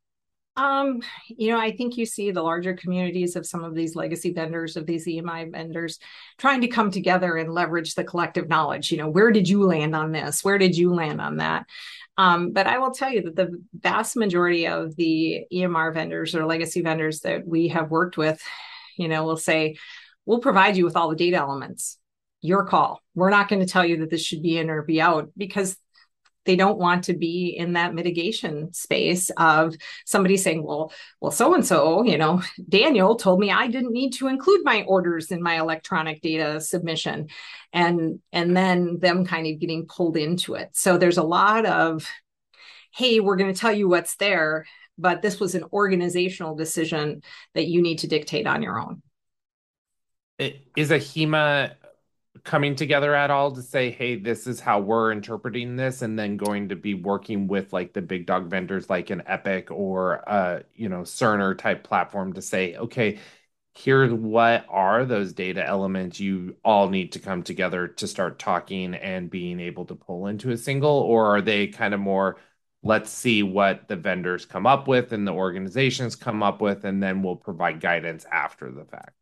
[0.59, 4.33] Um, you know, I think you see the larger communities of some of these legacy
[4.33, 6.01] vendors, of these EMR vendors,
[6.37, 8.91] trying to come together and leverage the collective knowledge.
[8.91, 10.43] You know, where did you land on this?
[10.43, 11.67] Where did you land on that?
[12.17, 16.45] Um, but I will tell you that the vast majority of the EMR vendors or
[16.45, 18.43] legacy vendors that we have worked with,
[18.97, 19.77] you know, will say,
[20.27, 21.99] we'll provide you with all the data elements.
[22.41, 23.01] Your call.
[23.15, 25.77] We're not going to tell you that this should be in or be out because
[26.49, 31.55] they don't want to be in that mitigation space of somebody saying well well so
[31.55, 35.41] and so you know daniel told me i didn't need to include my orders in
[35.43, 37.29] my electronic data submission.
[37.73, 40.71] And and then them kind of getting pulled into it.
[40.73, 42.07] So there's a lot of
[42.95, 44.65] hey we're going to tell you what's there
[45.01, 47.23] but this was an organizational decision
[47.55, 49.01] that you need to dictate on your own.
[50.77, 51.77] Is AHIMA
[52.45, 56.37] coming together at all to say, hey, this is how we're interpreting this, and then
[56.37, 60.63] going to be working with like the big dog vendors like an Epic or uh,
[60.75, 63.19] you know, Cerner type platform to say, okay,
[63.77, 68.95] here's what are those data elements you all need to come together to start talking
[68.95, 72.39] and being able to pull into a single, or are they kind of more
[72.83, 77.03] let's see what the vendors come up with and the organizations come up with, and
[77.03, 79.18] then we'll provide guidance after the fact?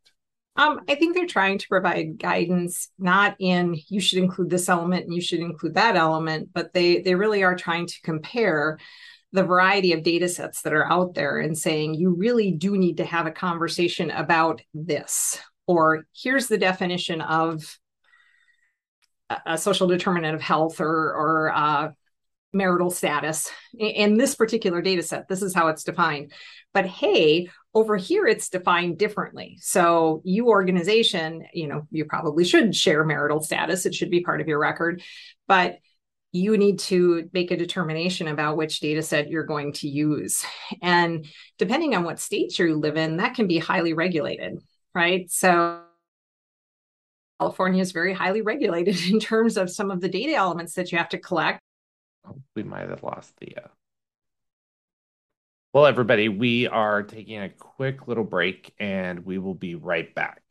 [0.57, 5.05] Um, I think they're trying to provide guidance, not in you should include this element
[5.05, 8.79] and you should include that element, but they they really are trying to compare
[9.33, 12.97] the variety of data sets that are out there and saying you really do need
[12.97, 17.77] to have a conversation about this, or here's the definition of
[19.45, 21.91] a social determinant of health or or uh,
[22.53, 25.27] marital status in this particular data set.
[25.27, 26.31] This is how it's defined.
[26.73, 29.57] But hey, over here it's defined differently.
[29.61, 33.85] So you organization, you know, you probably should share marital status.
[33.85, 35.01] It should be part of your record.
[35.47, 35.77] But
[36.31, 40.43] you need to make a determination about which data set you're going to use.
[40.81, 41.25] And
[41.57, 44.59] depending on what state you live in, that can be highly regulated,
[44.93, 45.29] right?
[45.31, 45.81] So
[47.39, 50.97] California is very highly regulated in terms of some of the data elements that you
[50.97, 51.61] have to collect
[52.55, 53.55] we might have lost the.
[53.57, 53.67] Uh...
[55.77, 60.41] Well, everybody, we are taking a quick little break and we will be right back.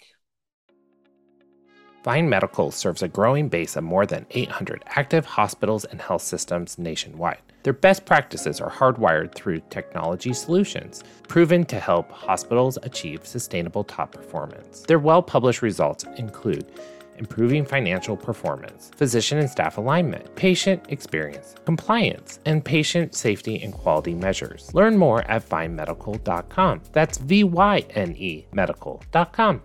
[2.04, 6.78] Vyne Medical serves a growing base of more than 800 active hospitals and health systems
[6.78, 7.42] nationwide.
[7.64, 14.12] Their best practices are hardwired through technology solutions, proven to help hospitals achieve sustainable top
[14.12, 14.82] performance.
[14.82, 16.70] Their well published results include
[17.18, 24.14] improving financial performance, physician and staff alignment, patient experience, compliance, and patient safety and quality
[24.14, 24.72] measures.
[24.74, 26.82] Learn more at vynemedical.com.
[26.92, 29.62] That's V Y N E medical.com.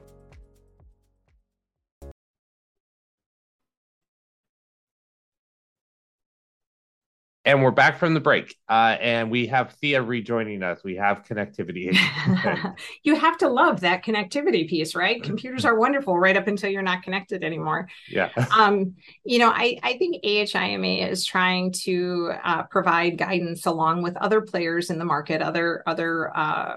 [7.43, 10.83] And we're back from the break, uh, and we have Thea rejoining us.
[10.83, 11.97] We have connectivity.
[13.03, 15.23] you have to love that connectivity piece, right?
[15.23, 17.89] Computers are wonderful right up until you're not connected anymore.
[18.07, 18.29] Yeah.
[18.55, 18.93] um,
[19.25, 24.41] you know, I, I think AHIMA is trying to uh, provide guidance along with other
[24.41, 26.75] players in the market, other other uh,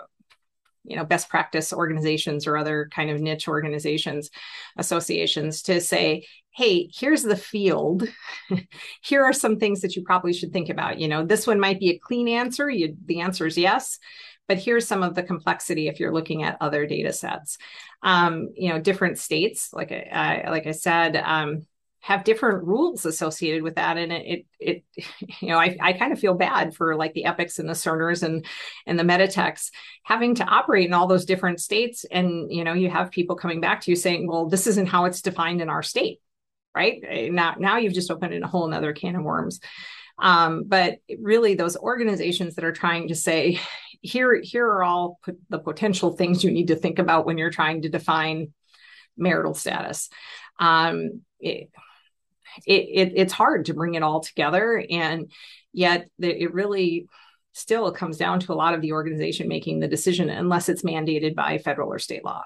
[0.84, 4.30] you know best practice organizations or other kind of niche organizations
[4.76, 8.08] associations to say hey here's the field.
[9.02, 10.98] Here are some things that you probably should think about.
[10.98, 12.70] You know this one might be a clean answer.
[12.70, 13.98] You, the answer is yes
[14.46, 17.58] but here's some of the complexity if you're looking at other data sets.
[18.02, 21.66] Um, you know different states like I, like I said um,
[22.04, 23.96] have different rules associated with that.
[23.96, 25.06] And it it, it
[25.40, 28.22] you know I, I kind of feel bad for like the epics and the cerners
[28.22, 28.44] and
[28.86, 29.70] and the meditechs
[30.02, 32.04] having to operate in all those different states.
[32.10, 35.06] And you know you have people coming back to you saying well this isn't how
[35.06, 36.20] it's defined in our state
[36.74, 37.02] right?
[37.08, 39.60] Eh, now now you've just opened a whole nother can of worms.
[40.18, 43.60] Um, but really those organizations that are trying to say
[44.02, 47.82] here here are all the potential things you need to think about when you're trying
[47.82, 48.52] to define
[49.16, 50.10] marital status.
[50.58, 51.70] Um, it,
[52.66, 55.30] it, it, it's hard to bring it all together and
[55.72, 57.08] yet it really
[57.52, 61.34] still comes down to a lot of the organization making the decision unless it's mandated
[61.34, 62.42] by federal or state law.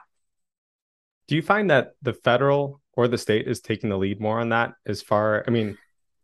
[1.29, 4.49] Do you find that the federal or the state is taking the lead more on
[4.49, 5.79] that as far i mean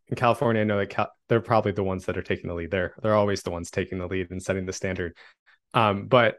[0.09, 2.70] in california i know that Cal- they're probably the ones that are taking the lead.
[2.70, 5.16] There they're always the ones taking the lead and setting the standard.
[5.72, 6.37] Um, but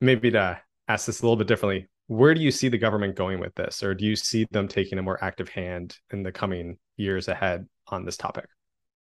[0.00, 3.38] maybe to ask this a little bit differently where do you see the government going
[3.38, 6.78] with this or do you see them taking a more active hand in the coming
[6.98, 8.46] years ahead on this topic?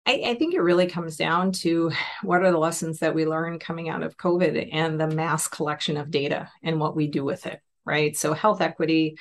[0.06, 3.60] I, I, think it really comes down to what are the lessons that we learned
[3.60, 7.46] coming out of covid and the mass collection of data and what we do with
[7.46, 8.16] it right?
[8.16, 9.18] So health equity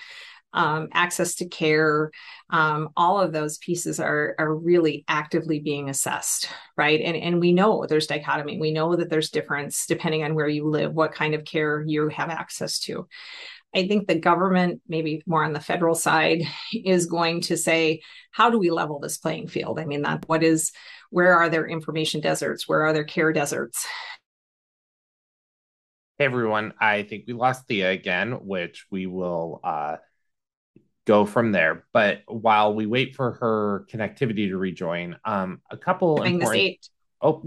[0.57, 2.11] um, access to care,
[2.51, 7.01] um, all of those pieces are are really actively being assessed, right?
[7.01, 8.59] And and we know there's dichotomy.
[8.59, 12.09] We know that there's difference depending on where you live, what kind of care you
[12.09, 13.07] have access to.
[13.75, 16.43] I think the government, maybe more on the federal side,
[16.73, 18.01] is going to say,
[18.31, 19.79] how do we level this playing field?
[19.79, 20.73] I mean, that what is,
[21.11, 22.67] where are there information deserts?
[22.67, 23.87] Where are there care deserts?
[26.17, 29.97] Hey everyone, I think we lost Thea again, which we will uh,
[31.07, 31.87] go from there.
[31.93, 36.89] But while we wait for her connectivity to rejoin, um, a couple important.
[37.23, 37.43] Oh,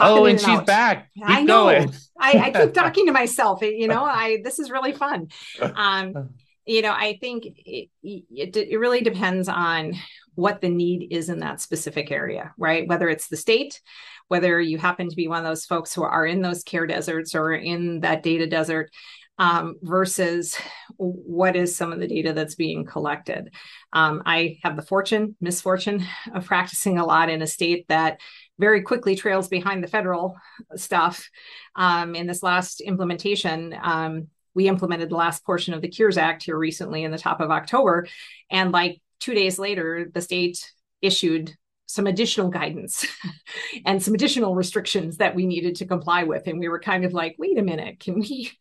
[0.00, 0.66] oh, and she's out.
[0.66, 1.10] back.
[1.14, 1.68] Keep I know.
[1.68, 1.88] I,
[2.18, 3.62] I, keep talking to myself.
[3.62, 5.28] You know, I this is really fun.
[5.60, 6.30] Um,
[6.66, 9.94] you know, I think it, it, it really depends on
[10.34, 12.88] what the need is in that specific area, right?
[12.88, 13.80] Whether it's the state,
[14.28, 17.34] whether you happen to be one of those folks who are in those care deserts
[17.34, 18.90] or in that data desert,
[19.38, 20.56] um, versus
[20.96, 23.52] what is some of the data that's being collected.
[23.92, 28.20] Um, I have the fortune, misfortune of practicing a lot in a state that
[28.58, 30.36] very quickly trails behind the federal
[30.76, 31.28] stuff.
[31.74, 36.44] Um, in this last implementation, um, we implemented the last portion of the Cures Act
[36.44, 38.06] here recently in the top of October.
[38.50, 40.70] And like two days later, the state
[41.02, 41.52] issued
[41.86, 43.04] some additional guidance
[43.86, 46.46] and some additional restrictions that we needed to comply with.
[46.46, 48.52] And we were kind of like, wait a minute, can we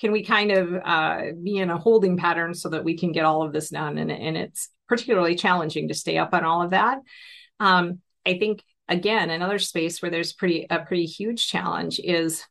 [0.00, 3.26] can we kind of uh, be in a holding pattern so that we can get
[3.26, 3.98] all of this done?
[3.98, 6.98] And, and it's particularly challenging to stay up on all of that.
[7.60, 12.44] Um, I think again, another space where there's pretty a pretty huge challenge is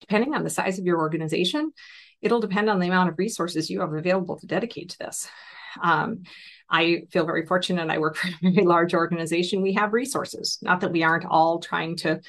[0.00, 1.72] depending on the size of your organization,
[2.22, 5.28] it'll depend on the amount of resources you have available to dedicate to this.
[5.82, 6.22] Um,
[6.70, 7.90] I feel very fortunate.
[7.90, 9.60] I work for a very large organization.
[9.60, 10.58] We have resources.
[10.62, 12.20] Not that we aren't all trying to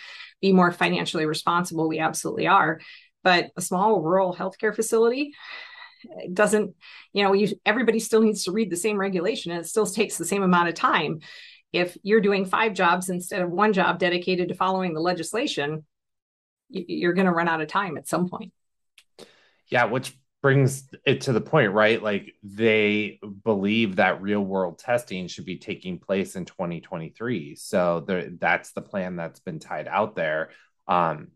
[0.42, 1.88] be more financially responsible.
[1.88, 2.82] We absolutely are.
[3.24, 5.34] But a small rural healthcare facility
[6.34, 6.76] doesn't,
[7.14, 10.18] you know, you, everybody still needs to read the same regulation and it still takes
[10.18, 11.20] the same amount of time
[11.74, 15.86] if you're doing five jobs instead of one job dedicated to following the legislation,
[16.70, 18.52] you're going to run out of time at some point.
[19.70, 22.02] Yeah, which brings it to the point, right?
[22.02, 27.56] Like they believe that real world testing should be taking place in 2023.
[27.56, 28.06] So
[28.40, 30.50] that's the plan that's been tied out there.
[30.88, 31.30] Um,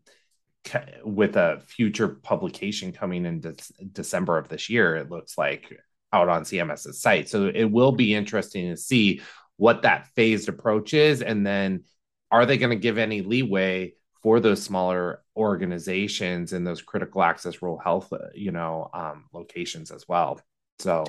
[1.04, 3.54] with a future publication coming in de-
[3.92, 5.78] December of this year, it looks like
[6.12, 7.28] out on CMS's site.
[7.28, 9.20] So it will be interesting to see
[9.56, 11.84] what that phased approach is and then
[12.30, 17.62] are they going to give any leeway for those smaller organizations and those critical access
[17.62, 20.40] rural health uh, you know um, locations as well
[20.78, 21.04] so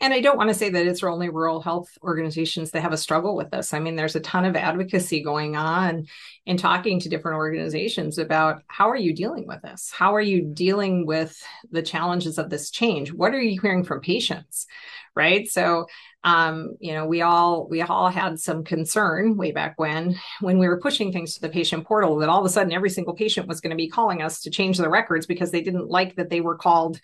[0.00, 2.98] and I don't want to say that it's only rural health organizations that have a
[2.98, 3.72] struggle with this.
[3.72, 6.06] I mean, there's a ton of advocacy going on
[6.44, 9.90] in talking to different organizations about how are you dealing with this?
[9.90, 13.12] How are you dealing with the challenges of this change?
[13.12, 14.66] What are you hearing from patients?
[15.14, 15.48] Right.
[15.48, 15.86] So
[16.26, 20.66] um, you know, we all we all had some concern way back when when we
[20.66, 23.46] were pushing things to the patient portal that all of a sudden every single patient
[23.46, 26.28] was going to be calling us to change their records because they didn't like that
[26.28, 27.00] they were called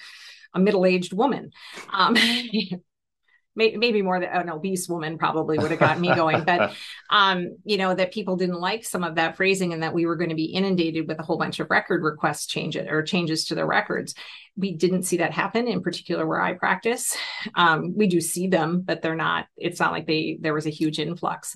[0.55, 1.51] a middle-aged woman.
[1.93, 2.17] Um,
[3.55, 6.73] maybe more than an obese woman probably would have gotten me going but
[7.11, 10.17] um, you know that people didn't like some of that phrasing and that we were
[10.17, 13.45] going to be inundated with a whole bunch of record requests change it or changes
[13.47, 14.15] to the records.
[14.57, 17.17] We didn't see that happen in particular where i practice.
[17.55, 20.71] Um, we do see them but they're not it's not like they there was a
[20.71, 21.55] huge influx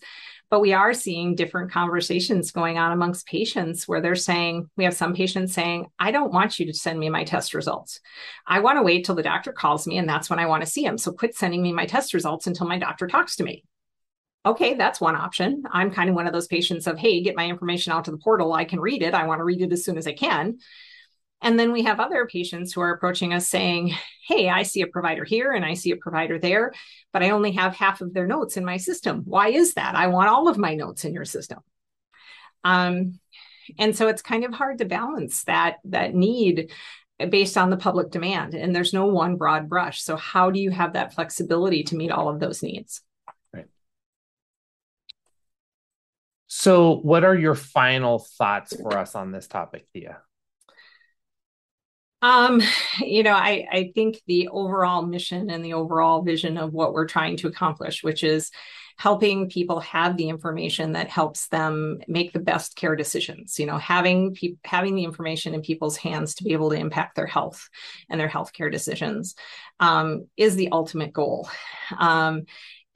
[0.50, 4.94] but we are seeing different conversations going on amongst patients where they're saying, we have
[4.94, 8.00] some patients saying, I don't want you to send me my test results.
[8.46, 10.70] I want to wait till the doctor calls me and that's when I want to
[10.70, 10.98] see him.
[10.98, 13.64] So quit sending me my test results until my doctor talks to me.
[14.44, 15.64] Okay, that's one option.
[15.72, 18.16] I'm kind of one of those patients of, hey, get my information out to the
[18.16, 18.52] portal.
[18.52, 19.12] I can read it.
[19.12, 20.58] I want to read it as soon as I can.
[21.42, 23.94] And then we have other patients who are approaching us saying,
[24.26, 26.72] Hey, I see a provider here and I see a provider there,
[27.12, 29.22] but I only have half of their notes in my system.
[29.24, 29.94] Why is that?
[29.94, 31.60] I want all of my notes in your system.
[32.64, 33.20] Um,
[33.78, 36.72] and so it's kind of hard to balance that that need
[37.30, 40.70] based on the public demand and there's no one broad brush so how do you
[40.70, 43.00] have that flexibility to meet all of those needs
[43.52, 43.66] right
[46.46, 50.18] so what are your final thoughts for us on this topic thea
[52.26, 52.60] um,
[52.98, 57.06] you know, I, I think the overall mission and the overall vision of what we're
[57.06, 58.50] trying to accomplish, which is
[58.98, 63.60] helping people have the information that helps them make the best care decisions.
[63.60, 67.14] You know, having pe- having the information in people's hands to be able to impact
[67.14, 67.68] their health
[68.10, 69.36] and their healthcare decisions
[69.78, 71.48] um, is the ultimate goal.
[71.96, 72.46] Um,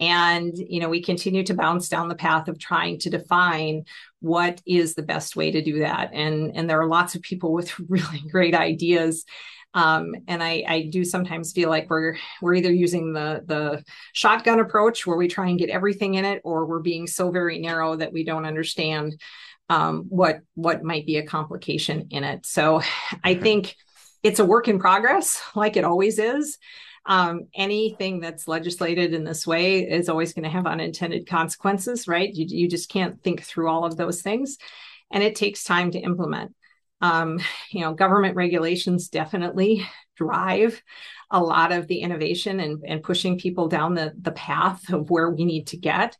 [0.01, 3.85] and you know we continue to bounce down the path of trying to define
[4.21, 6.11] what is the best way to do that?
[6.13, 9.25] And and there are lots of people with really great ideas.
[9.73, 14.59] Um, and I, I do sometimes feel like we're we're either using the the shotgun
[14.59, 17.97] approach where we try and get everything in it, or we're being so very narrow
[17.97, 19.21] that we don't understand
[19.69, 22.47] um, what what might be a complication in it.
[22.47, 22.83] So
[23.23, 23.77] I think
[24.23, 26.59] it's a work in progress, like it always is
[27.07, 32.33] um, anything that's legislated in this way is always going to have unintended consequences, right?
[32.33, 34.59] You, you just can't think through all of those things.
[35.11, 36.55] And it takes time to implement.
[37.01, 37.41] Um,
[37.71, 39.87] you know, government regulations definitely
[40.17, 40.83] drive
[41.31, 45.31] a lot of the innovation and, and pushing people down the, the path of where
[45.31, 46.17] we need to get.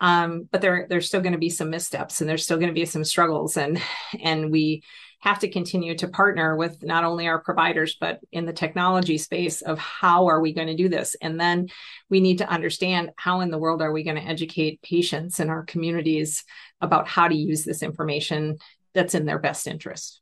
[0.00, 2.74] Um, but there, there's still going to be some missteps and there's still going to
[2.74, 3.56] be some struggles.
[3.56, 3.80] And,
[4.22, 4.82] and we,
[5.26, 9.60] have to continue to partner with not only our providers but in the technology space
[9.60, 11.16] of how are we going to do this?
[11.20, 11.68] And then
[12.08, 15.50] we need to understand how in the world are we going to educate patients in
[15.50, 16.44] our communities
[16.80, 18.58] about how to use this information
[18.94, 20.20] that's in their best interest.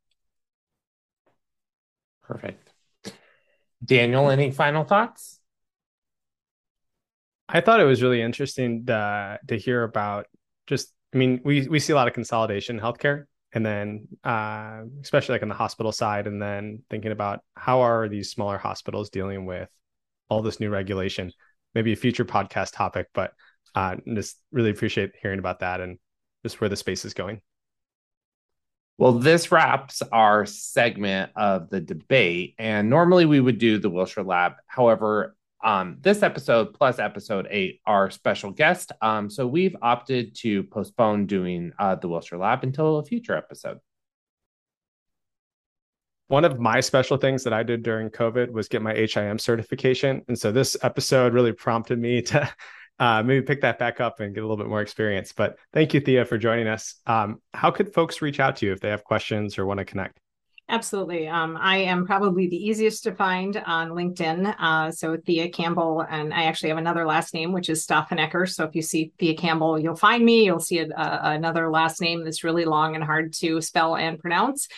[2.23, 2.73] Perfect.
[3.85, 5.39] Daniel any final thoughts?
[7.47, 10.29] I thought it was really interesting to, to hear about
[10.67, 14.83] just i mean we, we see a lot of consolidation in healthcare and then uh,
[15.01, 19.11] especially like on the hospital side and then thinking about how are these smaller hospitals
[19.11, 19.69] dealing with
[20.29, 21.33] all this new regulation?
[21.75, 23.33] Maybe a future podcast topic but
[23.75, 25.99] uh, just really appreciate hearing about that and
[26.43, 27.41] just where the space is going.
[28.99, 34.25] Well this wraps our segment of the debate and normally we would do the wilshire
[34.25, 34.55] lab.
[34.67, 38.93] However um, this episode plus episode eight our special guest.
[39.01, 43.79] Um, so we've opted to postpone doing uh, the Wilshire Lab until a future episode.
[46.29, 50.23] One of my special things that I did during COVID was get my HIM certification.
[50.29, 52.51] And so this episode really prompted me to
[52.99, 55.33] uh, maybe pick that back up and get a little bit more experience.
[55.33, 56.97] But thank you, Thea, for joining us.
[57.07, 59.85] Um, how could folks reach out to you if they have questions or want to
[59.85, 60.19] connect?
[60.67, 61.29] Absolutely.
[61.29, 64.55] Um, I am probably the easiest to find on LinkedIn.
[64.59, 68.49] Uh, so Thea Campbell, and I actually have another last name, which is Staffenecker.
[68.49, 70.47] So if you see Thea Campbell, you'll find me.
[70.47, 74.19] You'll see a, a, another last name that's really long and hard to spell and
[74.19, 74.69] pronounce.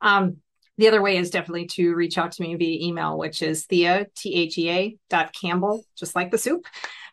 [0.00, 0.36] Um,
[0.78, 4.06] the other way is definitely to reach out to me via email, which is Thea,
[4.16, 6.64] T H E A dot Campbell, just like the soup,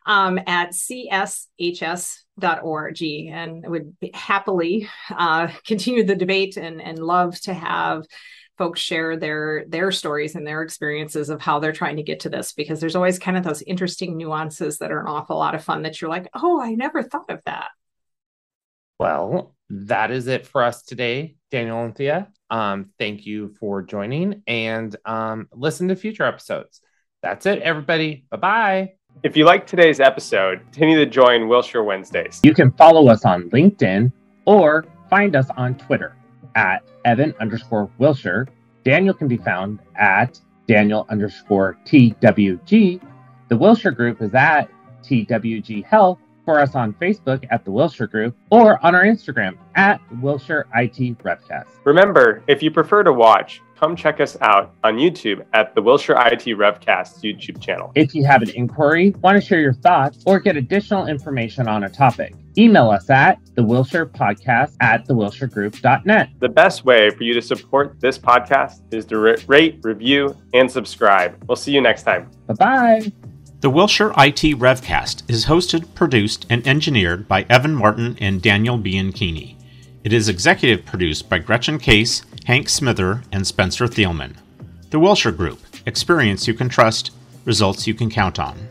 [0.06, 1.48] um, at cshs.org.
[3.04, 8.06] And would happily uh, continue the debate and, and love to have
[8.62, 12.30] folks share their their stories and their experiences of how they're trying to get to
[12.30, 15.64] this because there's always kind of those interesting nuances that are an awful lot of
[15.64, 17.70] fun that you're like oh i never thought of that.
[19.00, 22.28] Well that is it for us today daniel and thea.
[22.52, 26.82] Um, thank you for joining and um, listen to future episodes.
[27.24, 28.26] That's it everybody.
[28.30, 32.40] Bye bye If you like today's episode, continue to join Wilshire Wednesdays.
[32.44, 34.12] You can follow us on LinkedIn
[34.46, 36.16] or find us on Twitter
[36.56, 38.48] at Evan underscore Wilshire.
[38.84, 43.02] Daniel can be found at Daniel underscore TWG.
[43.50, 44.70] The Wilshire Group is at
[45.04, 46.18] TWG Health.
[46.46, 51.18] For us on Facebook at the Wilshire Group or on our Instagram at Wilshire IT
[51.20, 51.68] Revcast.
[51.84, 56.16] Remember, if you prefer to watch, come check us out on YouTube at the Wilshire
[56.16, 57.92] IT Revcast YouTube channel.
[57.96, 61.84] If you have an inquiry, want to share your thoughts, or get additional information on
[61.84, 66.30] a topic, email us at the Wilshire Podcast at thewilshiregroup.net.
[66.40, 69.18] The best way for you to support this podcast is to
[69.48, 71.44] rate, review, and subscribe.
[71.48, 72.30] We'll see you next time.
[72.48, 73.31] Bye bye.
[73.62, 79.56] The Wilshire IT Revcast is hosted, produced, and engineered by Evan Martin and Daniel Bianchini.
[80.04, 84.34] It is executive produced by Gretchen Case, Hank Smither, and Spencer Thielman.
[84.90, 87.12] The Wilshire Group Experience you can trust,
[87.46, 88.71] results you can count on.